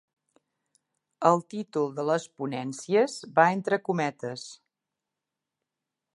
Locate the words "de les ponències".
1.99-3.19